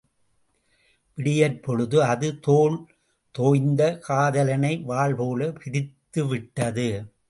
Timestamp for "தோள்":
2.39-2.85